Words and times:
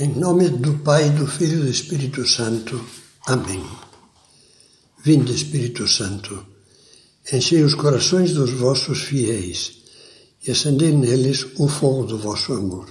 Em 0.00 0.14
nome 0.14 0.48
do 0.48 0.78
Pai, 0.78 1.10
do 1.10 1.26
Filho 1.26 1.58
e 1.58 1.64
do 1.64 1.68
Espírito 1.68 2.26
Santo. 2.26 2.82
Amém. 3.26 3.62
Vinde, 5.04 5.34
Espírito 5.34 5.86
Santo, 5.86 6.42
enchei 7.30 7.62
os 7.62 7.74
corações 7.74 8.32
dos 8.32 8.50
vossos 8.52 9.02
fiéis 9.02 9.72
e 10.42 10.52
acendei 10.52 10.92
neles 10.92 11.48
o 11.58 11.68
fogo 11.68 12.04
do 12.04 12.16
vosso 12.16 12.54
amor. 12.54 12.88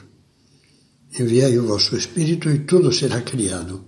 Enviai 1.20 1.57
o 1.57 1.66
vosso 1.66 1.98
Espírito 1.98 2.48
e 2.48 2.59
tudo 2.59 2.93
será 2.93 3.21
criado, 3.21 3.85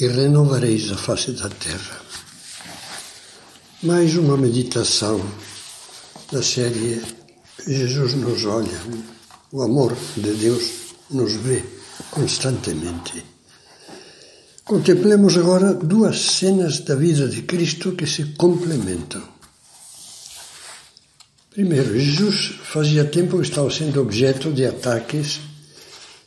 e 0.00 0.08
renovareis 0.08 0.90
a 0.90 0.96
face 0.96 1.30
da 1.30 1.48
terra. 1.48 2.02
Mais 3.80 4.16
uma 4.16 4.36
meditação 4.36 5.24
da 6.32 6.42
série 6.42 7.00
Jesus 7.64 8.14
nos 8.14 8.44
olha, 8.44 8.80
o 9.52 9.62
amor 9.62 9.96
de 10.16 10.32
Deus 10.32 10.64
nos 11.12 11.34
vê 11.34 11.77
constantemente. 12.10 13.24
Contemplemos 14.64 15.36
agora 15.38 15.72
duas 15.72 16.20
cenas 16.20 16.80
da 16.80 16.94
vida 16.94 17.26
de 17.26 17.42
Cristo 17.42 17.92
que 17.92 18.06
se 18.06 18.34
complementam. 18.36 19.22
Primeiro, 21.50 21.98
Jesus 21.98 22.60
fazia 22.64 23.06
tempo 23.06 23.38
que 23.38 23.48
estava 23.48 23.70
sendo 23.70 24.02
objeto 24.02 24.52
de 24.52 24.66
ataques, 24.66 25.40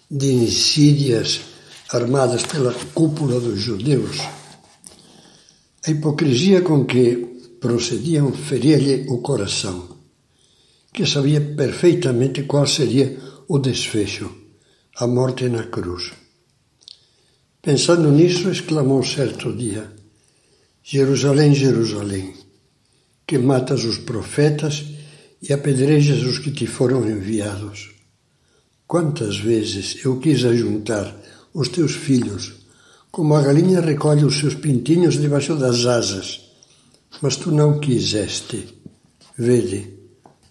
de 0.10 0.34
insídias 0.34 1.42
armadas 1.92 2.44
pela 2.44 2.74
cúpula 2.96 3.40
dos 3.40 3.60
judeus. 3.60 4.18
A 5.86 5.92
hipocrisia 5.92 6.64
com 6.64 6.86
que 6.86 7.16
procediam 7.60 8.34
feria-lhe 8.34 9.06
o 9.08 9.20
coração, 9.20 9.98
que 10.92 11.06
sabia 11.06 11.40
perfeitamente 11.40 12.44
qual 12.44 12.66
seria 12.66 13.18
o 13.48 13.60
desfecho 13.60 14.41
a 14.98 15.08
morte 15.08 15.48
na 15.48 15.64
cruz. 15.64 16.12
Pensando 17.62 18.12
nisso, 18.12 18.50
exclamou 18.50 19.04
certo 19.04 19.54
dia: 19.54 19.92
Jerusalém, 20.84 21.54
Jerusalém, 21.56 22.34
que 23.26 23.38
matas 23.38 23.86
os 23.86 23.98
profetas 24.00 24.84
e 25.42 25.54
apedrejas 25.54 26.24
os 26.24 26.40
que 26.40 26.52
te 26.52 26.68
foram 26.68 27.08
enviados. 27.10 27.92
Quantas 28.86 29.38
vezes 29.38 30.04
eu 30.04 30.20
quis 30.20 30.44
ajuntar 30.44 31.16
os 31.54 31.70
teus 31.70 31.94
filhos, 31.94 32.54
como 33.10 33.36
a 33.36 33.42
galinha 33.42 33.80
recolhe 33.80 34.26
os 34.26 34.40
seus 34.40 34.56
pintinhos 34.56 35.20
debaixo 35.20 35.56
das 35.56 35.86
asas, 35.86 36.42
mas 37.22 37.38
tu 37.38 37.52
não 37.52 37.80
quiseste. 37.80 38.68
Vede, 39.38 39.94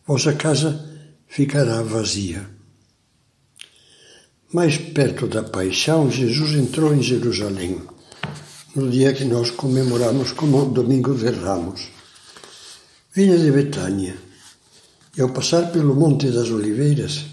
vossa 0.07 0.33
casa 0.33 0.89
ficará 1.27 1.83
vazia. 1.83 2.60
Mais 4.53 4.77
perto 4.77 5.29
da 5.29 5.45
paixão, 5.45 6.11
Jesus 6.11 6.55
entrou 6.55 6.93
em 6.93 7.01
Jerusalém, 7.01 7.81
no 8.75 8.91
dia 8.91 9.13
que 9.13 9.25
nós 9.25 9.53
comemoramos 9.53 10.33
como 10.33 10.65
Domingo 10.65 11.15
de 11.15 11.31
Ramos. 11.31 11.83
Vinha 13.15 13.39
de 13.39 13.49
Betânia, 13.53 14.17
e 15.17 15.21
ao 15.21 15.29
passar 15.29 15.71
pelo 15.71 15.95
Monte 15.95 16.33
das 16.33 16.51
Oliveiras, 16.51 17.27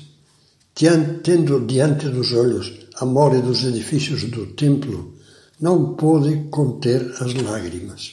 tendo 0.76 1.66
diante 1.66 2.08
dos 2.08 2.34
olhos 2.34 2.72
a 2.98 3.06
mole 3.06 3.42
dos 3.42 3.64
edifícios 3.64 4.26
do 4.26 4.54
templo, 4.54 5.16
não 5.60 5.96
pôde 5.96 6.48
conter 6.52 7.02
as 7.20 7.34
lágrimas. 7.34 8.12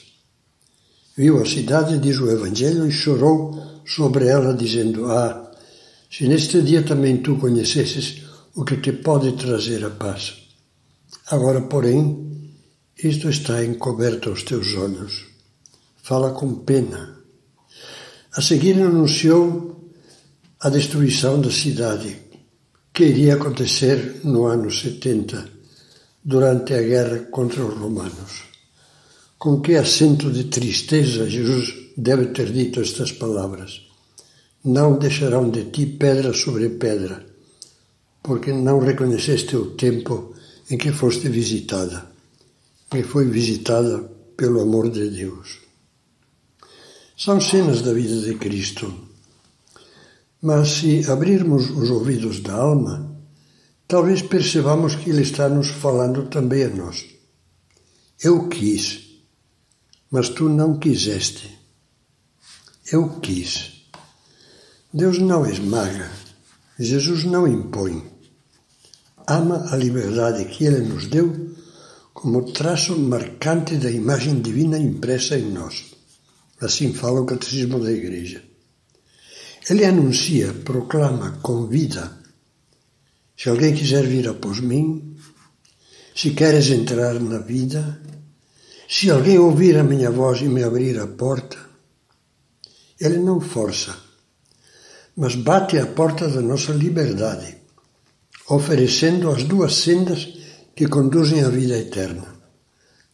Viu 1.15 1.43
a 1.43 1.45
cidade, 1.45 1.99
diz 1.99 2.19
o 2.19 2.31
Evangelho, 2.31 2.87
e 2.87 2.91
chorou 2.91 3.83
sobre 3.85 4.29
ela, 4.29 4.55
dizendo: 4.55 5.13
Ah, 5.13 5.53
se 6.11 6.27
neste 6.27 6.63
dia 6.63 6.83
também 6.83 7.19
tu 7.19 7.37
conhecesses 7.37 8.25
o 8.57 8.65
que 8.65 8.77
te 8.77 8.93
pode 8.93 9.33
trazer 9.33 9.85
a 9.85 9.91
paz. 9.91 10.35
Agora, 11.27 11.63
porém, 11.63 12.51
isto 13.03 13.29
está 13.29 13.65
encoberto 13.65 14.31
aos 14.31 14.45
teus 14.45 14.77
olhos. 14.77 15.25
Fala 16.03 16.31
com 16.31 16.63
pena. 16.65 17.19
A 18.37 18.41
seguir 18.41 18.81
anunciou 18.81 19.91
a 20.61 20.69
destruição 20.69 21.41
da 21.41 21.51
cidade, 21.51 22.17
que 22.93 23.05
iria 23.05 23.35
acontecer 23.35 24.21
no 24.23 24.45
ano 24.45 24.71
70, 24.71 25.51
durante 26.25 26.75
a 26.75 26.83
guerra 26.83 27.19
contra 27.33 27.65
os 27.65 27.75
romanos. 27.75 28.45
Com 29.37 29.61
que 29.61 29.75
acento 29.75 30.31
de 30.31 30.45
tristeza 30.45 31.29
Jesus 31.29 31.75
deve 31.97 32.27
ter 32.27 32.53
dito 32.53 32.81
estas 32.81 33.11
palavras: 33.11 33.83
Não 34.65 34.97
deixarão 34.97 35.51
de 35.51 35.65
ti 35.65 35.87
pedra 35.87 36.33
sobre 36.33 36.69
pedra 36.71 37.34
porque 38.25 38.51
não 38.55 38.79
reconheceste 38.79 39.55
o 39.55 39.73
tempo 39.73 40.35
em 40.71 40.79
que 40.79 40.91
foste 40.91 41.29
visitada, 41.29 42.11
e 42.95 43.03
foi 43.03 43.27
visitada 43.29 43.99
pelo 44.35 44.63
amor 44.63 44.91
de 44.91 45.11
Deus. 45.11 45.61
São 47.19 47.39
cenas 47.39 47.83
da 47.83 47.93
vida 47.93 48.19
de 48.23 48.35
Cristo, 48.37 48.93
mas 50.41 50.71
se 50.71 51.09
abrirmos 51.11 51.69
os 51.69 51.91
ouvidos 51.91 52.41
da 52.41 52.55
alma, 52.55 53.15
talvez 53.87 54.23
percebamos 54.23 54.95
que 54.95 55.11
Ele 55.11 55.21
está 55.21 55.47
nos 55.47 55.69
falando 55.69 56.25
também 56.31 56.65
a 56.65 56.69
nós. 56.71 57.05
Eu 58.23 58.49
quis, 58.49 59.21
mas 60.11 60.31
tu 60.31 60.49
não 60.49 60.79
quiseste. 60.79 61.59
Eu 62.91 63.21
quis. 63.21 63.85
Deus 64.95 65.19
não 65.19 65.45
esmaga, 65.45 66.11
Jesus 66.79 67.25
não 67.25 67.47
impõe 67.47 68.14
ama 69.27 69.67
a 69.73 69.77
liberdade 69.77 70.45
que 70.47 70.65
Ele 70.65 70.81
nos 70.81 71.07
deu 71.07 71.55
como 72.13 72.53
traço 72.53 72.97
marcante 72.99 73.77
da 73.77 73.91
imagem 73.91 74.41
divina 74.41 74.79
impressa 74.79 75.37
em 75.37 75.51
nós. 75.51 75.85
Assim 76.61 76.95
fala 76.95 77.21
o 77.21 77.27
Catecismo 77.27 77.81
da 77.81 77.91
Igreja. 77.91 78.43
Ele 79.69 79.85
anuncia, 79.85 80.53
proclama, 80.65 81.39
convida. 81.43 82.19
Se 83.37 83.49
alguém 83.49 83.75
quiser 83.75 84.07
vir 84.07 84.29
após 84.29 84.61
mim, 84.61 85.17
se 86.15 86.31
queres 86.31 86.71
entrar 86.71 87.19
na 87.21 87.39
vida, 87.39 88.01
se 88.89 89.11
alguém 89.11 89.39
ouvir 89.39 89.77
a 89.77 89.83
minha 89.83 90.11
voz 90.11 90.41
e 90.41 90.49
me 90.49 90.63
abrir 90.63 90.99
a 91.01 91.07
porta, 91.07 91.59
ele 93.01 93.19
não 93.19 93.41
força, 93.41 93.97
mas 95.17 95.35
bate 95.35 95.79
a 95.79 95.87
porta 95.87 96.29
da 96.29 96.41
nossa 96.41 96.73
liberdade 96.73 97.64
oferecendo 98.49 99.31
as 99.31 99.45
duas 99.45 99.77
sendas 99.77 100.29
que 100.75 100.87
conduzem 100.87 101.43
à 101.43 101.49
vida 101.49 101.79
eterna: 101.79 102.27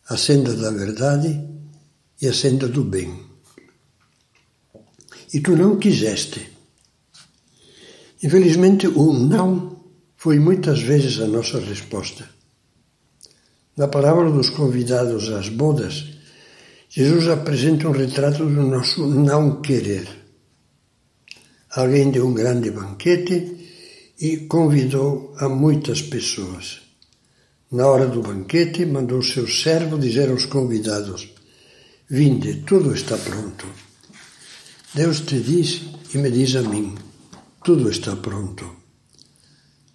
a 0.08 0.16
senda 0.16 0.54
da 0.54 0.70
verdade 0.70 1.40
e 2.20 2.26
a 2.26 2.34
senda 2.34 2.68
do 2.68 2.84
bem. 2.84 3.30
E 5.32 5.40
tu 5.40 5.56
não 5.56 5.78
quiseste. 5.78 6.50
Infelizmente, 8.22 8.86
o 8.86 9.12
não 9.12 9.84
foi 10.16 10.38
muitas 10.38 10.80
vezes 10.82 11.20
a 11.20 11.26
nossa 11.26 11.58
resposta. 11.60 12.28
Na 13.76 13.88
parábola 13.88 14.30
dos 14.30 14.50
convidados 14.50 15.30
às 15.30 15.48
bodas, 15.48 16.04
Jesus 16.88 17.28
apresenta 17.28 17.88
um 17.88 17.92
retrato 17.92 18.44
do 18.44 18.62
nosso 18.62 19.06
não 19.06 19.62
querer. 19.62 20.06
Alguém 21.70 22.10
deu 22.10 22.26
um 22.26 22.34
grande 22.34 22.70
banquete 22.70 23.59
e 24.20 24.36
convidou 24.46 25.34
a 25.38 25.48
muitas 25.48 26.02
pessoas. 26.02 26.82
Na 27.72 27.86
hora 27.86 28.06
do 28.06 28.20
banquete, 28.20 28.84
mandou 28.84 29.22
seu 29.22 29.48
servo 29.48 29.98
dizer 29.98 30.28
aos 30.28 30.44
convidados: 30.44 31.32
Vinde, 32.08 32.62
tudo 32.66 32.94
está 32.94 33.16
pronto. 33.16 33.66
Deus 34.94 35.20
te 35.20 35.40
diz 35.40 35.82
e 36.12 36.18
me 36.18 36.30
diz 36.30 36.54
a 36.56 36.62
mim: 36.62 36.94
tudo 37.64 37.88
está 37.88 38.16
pronto. 38.16 38.64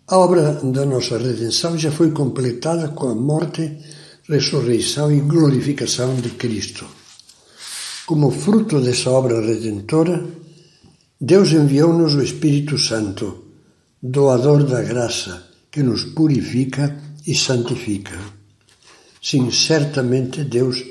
A 0.08 0.18
obra 0.18 0.54
da 0.64 0.86
nossa 0.86 1.18
redenção 1.18 1.78
já 1.78 1.92
foi 1.92 2.12
completada 2.12 2.90
com 2.90 3.10
a 3.10 3.16
morte, 3.16 3.78
ressurreição 4.28 5.12
e 5.12 5.20
glorificação 5.20 6.16
de 6.16 6.30
Cristo. 6.30 6.86
Como 8.06 8.32
fruto 8.32 8.80
dessa 8.80 9.10
obra 9.10 9.42
redentora, 9.42 10.26
Deus 11.20 11.52
enviou-nos 11.52 12.14
o 12.14 12.22
Espírito 12.22 12.78
Santo 12.78 13.45
doador 14.08 14.64
da 14.64 14.84
graça 14.84 15.48
que 15.72 15.82
nos 15.82 16.04
purifica 16.04 16.96
e 17.26 17.34
santifica. 17.34 18.18
Sim, 19.22 19.50
certamente 19.50 20.44
Deus 20.44 20.84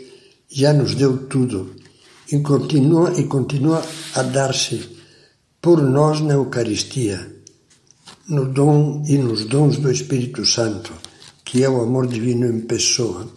já 0.50 0.72
nos 0.72 0.96
deu 0.96 1.28
tudo 1.28 1.76
e 2.30 2.40
continua 2.40 3.12
e 3.16 3.24
continua 3.24 3.82
a 4.16 4.22
dar-se 4.22 4.98
por 5.62 5.80
nós 5.80 6.20
na 6.20 6.34
Eucaristia, 6.34 7.32
no 8.28 8.46
dom 8.46 9.04
e 9.06 9.16
nos 9.16 9.44
dons 9.44 9.76
do 9.76 9.90
Espírito 9.92 10.44
Santo, 10.44 10.92
que 11.44 11.62
é 11.62 11.68
o 11.68 11.80
amor 11.80 12.08
divino 12.08 12.46
em 12.46 12.60
pessoa. 12.62 13.28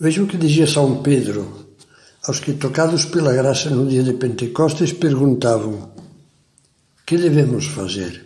Veja 0.00 0.22
o 0.22 0.26
que 0.26 0.36
dizia 0.36 0.66
São 0.66 1.02
Pedro 1.02 1.66
aos 2.26 2.40
que, 2.40 2.54
tocados 2.54 3.04
pela 3.04 3.32
graça 3.32 3.70
no 3.70 3.86
dia 3.88 4.02
de 4.02 4.14
Pentecostes, 4.14 4.92
perguntavam: 4.92 5.92
Que 7.06 7.16
devemos 7.16 7.66
fazer? 7.66 8.25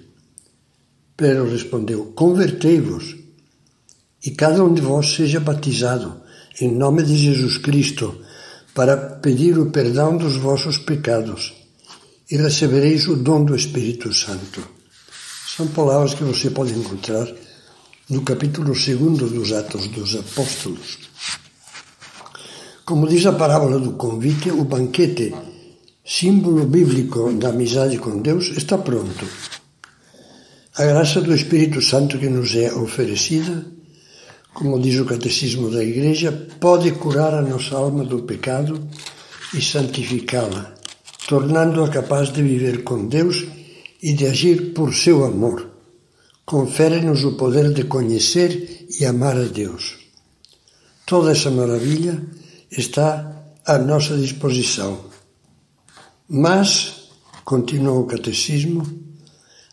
Pedro 1.21 1.51
respondeu: 1.51 2.13
Convertei-vos 2.17 3.15
e 4.25 4.31
cada 4.31 4.65
um 4.65 4.73
de 4.73 4.81
vós 4.81 5.15
seja 5.15 5.39
batizado 5.39 6.23
em 6.59 6.75
nome 6.75 7.03
de 7.03 7.15
Jesus 7.15 7.59
Cristo 7.59 8.23
para 8.75 8.97
pedir 8.97 9.59
o 9.59 9.71
perdão 9.71 10.17
dos 10.17 10.37
vossos 10.37 10.79
pecados 10.79 11.53
e 12.31 12.39
recebereis 12.39 13.07
o 13.07 13.17
dom 13.17 13.45
do 13.45 13.55
Espírito 13.55 14.15
Santo. 14.15 14.67
São 15.55 15.67
palavras 15.69 16.15
que 16.15 16.25
você 16.25 16.49
pode 16.49 16.73
encontrar 16.73 17.29
no 18.09 18.23
capítulo 18.23 18.73
2 18.73 19.31
dos 19.31 19.53
Atos 19.53 19.89
dos 19.89 20.17
Apóstolos. 20.17 21.01
Como 22.87 23.07
diz 23.07 23.27
a 23.27 23.33
parábola 23.33 23.79
do 23.79 23.93
convite, 23.93 24.51
o 24.51 24.65
banquete, 24.65 25.35
símbolo 26.03 26.65
bíblico 26.65 27.31
da 27.35 27.51
amizade 27.51 27.99
com 27.99 28.23
Deus, 28.23 28.47
está 28.57 28.79
pronto. 28.79 29.60
A 30.77 30.85
graça 30.85 31.21
do 31.21 31.35
Espírito 31.35 31.83
Santo 31.83 32.19
que 32.19 32.29
nos 32.29 32.55
é 32.55 32.73
oferecida, 32.73 33.67
como 34.55 34.81
diz 34.81 35.01
o 35.01 35.05
Catecismo 35.05 35.71
da 35.71 35.83
Igreja, 35.83 36.33
pode 36.59 36.93
curar 36.93 37.35
a 37.35 37.43
nossa 37.43 37.77
alma 37.77 38.05
do 38.05 38.23
pecado 38.23 38.89
e 39.55 39.61
santificá-la, 39.61 40.75
tornando-a 41.27 41.89
capaz 41.89 42.33
de 42.33 42.43
viver 42.43 42.85
com 42.85 43.07
Deus 43.07 43.45
e 44.03 44.13
de 44.13 44.27
agir 44.27 44.73
por 44.73 44.95
seu 44.95 45.25
amor 45.25 45.71
confere-nos 46.51 47.23
o 47.23 47.37
poder 47.37 47.73
de 47.73 47.85
conhecer 47.85 48.89
e 48.99 49.07
amar 49.07 49.37
a 49.37 49.45
Deus. 49.45 49.99
Toda 51.07 51.31
essa 51.31 51.49
maravilha 51.49 52.21
está 52.69 53.55
à 53.65 53.79
nossa 53.79 54.17
disposição. 54.17 54.99
Mas, 56.29 57.09
continua 57.45 58.01
o 58.01 58.05
Catecismo, 58.05 58.85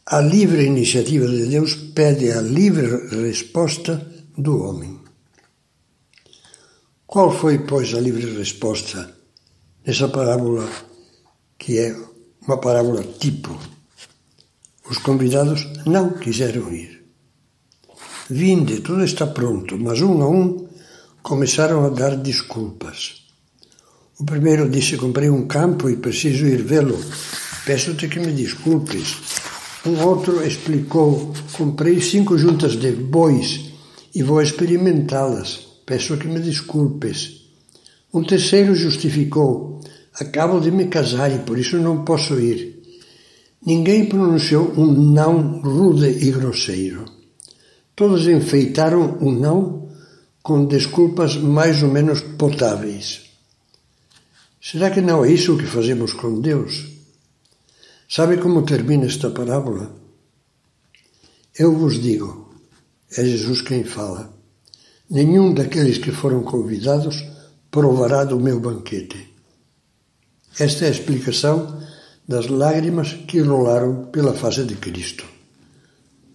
a 0.09 0.21
livre 0.21 0.63
iniciativa 0.63 1.27
de 1.27 1.47
Deus 1.47 1.75
pede 1.93 2.31
a 2.31 2.39
livre 2.39 3.09
resposta 3.27 3.99
do 4.37 4.63
homem. 4.63 4.97
Qual 7.05 7.29
foi, 7.29 7.59
pois, 7.59 7.93
a 7.93 7.99
livre 7.99 8.37
resposta 8.37 9.13
nessa 9.85 10.07
parábola 10.07 10.65
que 11.57 11.77
é 11.79 11.95
uma 12.41 12.57
parábola 12.57 13.03
tipo? 13.03 13.59
Os 14.89 14.97
convidados 14.99 15.67
não 15.85 16.13
quiseram 16.13 16.71
ir. 16.71 17.03
Vinde, 18.29 18.79
tudo 18.79 19.03
está 19.03 19.27
pronto, 19.27 19.77
mas 19.77 20.01
um 20.01 20.21
a 20.21 20.29
um 20.29 20.69
começaram 21.21 21.83
a 21.85 21.89
dar 21.89 22.15
desculpas. 22.15 23.27
O 24.17 24.23
primeiro 24.23 24.69
disse: 24.69 24.95
Comprei 24.95 25.29
um 25.29 25.47
campo 25.47 25.89
e 25.89 25.97
preciso 25.97 26.45
ir 26.45 26.63
vê-lo. 26.63 26.97
Peço-te 27.65 28.07
que 28.07 28.19
me 28.21 28.31
desculpes. 28.31 29.36
Um 29.87 30.05
outro 30.05 30.45
explicou: 30.45 31.33
Comprei 31.53 32.01
cinco 32.01 32.37
juntas 32.37 32.73
de 32.75 32.91
bois 32.91 33.71
e 34.13 34.21
vou 34.21 34.41
experimentá-las. 34.41 35.65
Peço 35.85 36.17
que 36.17 36.27
me 36.27 36.41
desculpes. 36.41 37.47
Um 38.13 38.21
terceiro 38.21 38.75
justificou: 38.75 39.79
Acabo 40.13 40.59
de 40.59 40.71
me 40.71 40.87
casar 40.87 41.31
e 41.33 41.39
por 41.39 41.57
isso 41.57 41.77
não 41.77 42.03
posso 42.03 42.37
ir. 42.37 42.83
Ninguém 43.65 44.07
pronunciou 44.07 44.73
um 44.75 44.91
não 44.91 45.61
rude 45.61 46.07
e 46.07 46.31
grosseiro. 46.31 47.05
Todos 47.95 48.27
enfeitaram 48.27 49.17
o 49.21 49.31
não 49.31 49.87
com 50.43 50.65
desculpas 50.65 51.37
mais 51.37 51.81
ou 51.81 51.89
menos 51.89 52.19
potáveis. 52.37 53.21
Será 54.61 54.91
que 54.91 54.99
não 54.99 55.23
é 55.23 55.31
isso 55.31 55.57
que 55.57 55.65
fazemos 55.65 56.11
com 56.11 56.41
Deus? 56.41 56.96
Sabe 58.09 58.37
como 58.37 58.63
termina 58.63 59.05
esta 59.05 59.29
parábola? 59.29 59.91
Eu 61.59 61.75
vos 61.75 62.01
digo, 62.01 62.53
é 63.11 63.21
Jesus 63.23 63.61
quem 63.61 63.83
fala, 63.83 64.33
nenhum 65.09 65.53
daqueles 65.53 65.97
que 65.97 66.11
foram 66.11 66.41
convidados 66.41 67.25
provará 67.69 68.23
do 68.23 68.39
meu 68.39 68.61
banquete. 68.61 69.33
Esta 70.57 70.85
é 70.85 70.87
a 70.87 70.91
explicação 70.91 71.81
das 72.25 72.47
lágrimas 72.47 73.13
que 73.13 73.41
rolaram 73.41 74.05
pela 74.05 74.33
face 74.33 74.63
de 74.63 74.75
Cristo. 74.75 75.25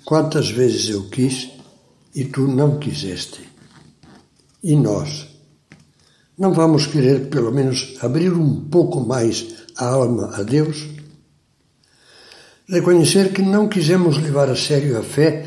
Quantas 0.05 0.51
vezes 0.51 0.91
eu 0.91 1.09
quis 1.09 1.53
e 2.15 2.27
tu 2.27 2.47
não 2.47 2.79
quiseste? 2.79 3.49
E 4.63 4.77
nós? 4.77 5.27
Não 6.37 6.53
vamos 6.53 6.87
querer, 6.87 7.31
pelo 7.31 7.51
menos, 7.51 7.97
abrir 8.03 8.33
um 8.33 8.69
pouco 8.69 9.01
mais 9.01 9.55
a 9.77 9.87
alma 9.87 10.35
a 10.37 10.43
Deus? 10.43 11.02
Reconhecer 12.73 13.35
que 13.35 13.43
não 13.43 13.69
quisemos 13.69 14.17
levar 14.17 14.49
a 14.49 14.57
sério 14.57 14.99
a 14.99 15.03
fé 15.03 15.45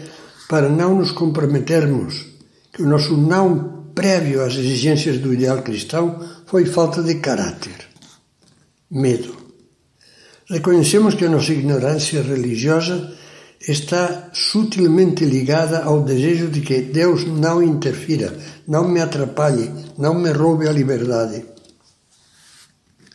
para 0.48 0.70
não 0.70 0.96
nos 0.96 1.12
comprometermos, 1.12 2.24
que 2.72 2.84
o 2.84 2.88
nosso 2.88 3.18
não 3.18 3.88
prévio 3.96 4.44
às 4.44 4.54
exigências 4.54 5.18
do 5.18 5.34
ideal 5.34 5.64
cristão 5.64 6.24
foi 6.46 6.68
falta 6.68 7.02
de 7.02 7.16
caráter, 7.16 7.90
medo. 8.92 9.36
Reconhecemos 10.48 11.16
que 11.16 11.26
a 11.26 11.30
nossa 11.30 11.52
ignorância 11.52 12.22
religiosa 12.22 13.16
está 13.60 14.30
sutilmente 14.32 15.26
ligada 15.26 15.80
ao 15.80 16.04
desejo 16.04 16.48
de 16.48 16.62
que 16.62 16.80
Deus 16.80 17.26
não 17.26 17.64
interfira, 17.64 18.38
não 18.68 18.88
me 18.88 19.02
atrapalhe, 19.02 19.72
não 19.98 20.14
me 20.14 20.30
roube 20.30 20.68
a 20.68 20.72
liberdade. 20.72 21.44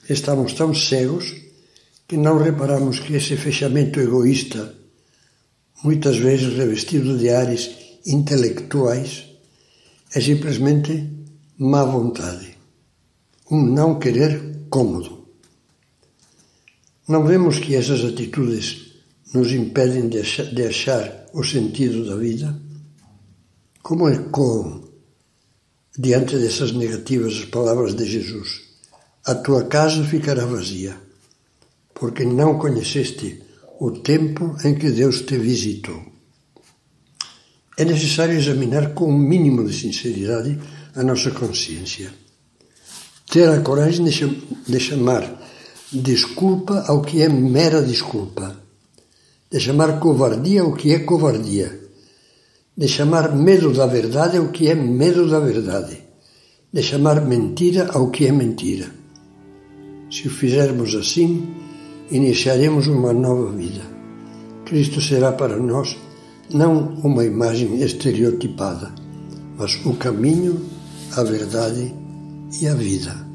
Estamos 0.09 0.53
tão 0.55 0.75
cegos 0.75 1.50
que 2.11 2.17
não 2.17 2.39
reparamos 2.39 2.99
que 2.99 3.15
esse 3.15 3.37
fechamento 3.37 4.01
egoísta, 4.01 4.75
muitas 5.85 6.17
vezes 6.17 6.57
revestido 6.57 7.17
de 7.17 7.31
ares 7.31 7.71
intelectuais, 8.05 9.27
é 10.13 10.21
simplesmente 10.21 11.09
má 11.57 11.85
vontade, 11.85 12.59
um 13.49 13.63
não 13.63 14.01
querer 14.01 14.67
cômodo. 14.69 15.29
Não 17.07 17.25
vemos 17.25 17.61
que 17.61 17.77
essas 17.77 18.05
atitudes 18.05 18.91
nos 19.33 19.53
impedem 19.53 20.09
de 20.09 20.67
achar, 20.67 21.27
o 21.33 21.45
sentido 21.45 22.05
da 22.07 22.17
vida? 22.17 22.61
Como 23.85 24.09
ecoam 24.09 24.83
diante 25.97 26.37
dessas 26.37 26.73
negativas 26.73 27.35
as 27.35 27.45
palavras 27.45 27.95
de 27.95 28.05
Jesus? 28.05 28.63
A 29.25 29.37
tua 29.37 29.67
casa 29.67 30.03
ficará 30.03 30.45
vazia, 30.45 31.09
porque 32.01 32.25
não 32.25 32.59
conheceste 32.59 33.43
o 33.79 33.91
tempo 33.91 34.57
em 34.65 34.75
que 34.75 34.91
Deus 34.91 35.21
te 35.21 35.37
visitou. 35.37 36.01
É 37.77 37.85
necessário 37.85 38.35
examinar 38.35 38.95
com 38.95 39.11
um 39.13 39.19
mínimo 39.19 39.67
de 39.67 39.75
sinceridade 39.79 40.59
a 40.97 41.03
nossa 41.03 41.31
consciência. 41.31 42.11
Ter 43.31 43.49
a 43.51 43.61
coragem 43.61 44.07
de 44.07 44.81
chamar 44.81 45.41
desculpa 45.93 46.85
ao 46.89 47.03
que 47.03 47.21
é 47.21 47.29
mera 47.29 47.83
desculpa, 47.83 48.57
de 49.51 49.61
chamar 49.61 50.01
covardia 50.01 50.63
ao 50.63 50.73
que 50.73 50.95
é 50.95 51.01
covardia, 51.01 51.81
de 52.75 52.89
chamar 52.89 53.37
medo 53.37 53.75
da 53.75 53.87
verdade 53.87 54.39
ao 54.39 54.49
que 54.49 54.69
é 54.69 54.75
medo 54.75 55.29
da 55.29 55.39
verdade, 55.39 55.99
de 56.73 56.83
chamar 56.83 57.21
mentira 57.27 57.91
ao 57.93 58.11
que 58.11 58.27
é 58.27 58.33
mentira. 58.33 58.91
Se 60.11 60.29
o 60.29 60.31
fizermos 60.31 60.95
assim, 60.95 61.70
iniciaremos 62.11 62.87
uma 62.87 63.13
nova 63.13 63.51
vida. 63.53 63.83
Cristo 64.65 65.01
será 65.01 65.33
para 65.33 65.57
nós 65.57 65.97
não 66.53 66.95
uma 67.03 67.25
imagem 67.25 67.81
estereotipada, 67.83 68.93
mas 69.57 69.81
o 69.85 69.95
caminho, 69.95 70.61
a 71.17 71.23
verdade 71.23 71.95
e 72.61 72.67
a 72.67 72.75
vida. 72.75 73.30